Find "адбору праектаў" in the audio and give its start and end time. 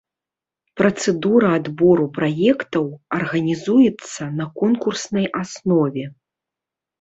1.57-2.87